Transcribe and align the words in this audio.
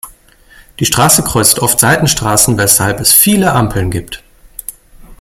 Die 0.79 0.85
Straße 0.85 1.21
kreuzt 1.21 1.59
oft 1.59 1.79
Seitenstraßen, 1.79 2.57
weshalb 2.57 2.99
es 2.99 3.13
viele 3.13 3.53
Ampeln 3.53 3.91
gibt. 3.91 4.23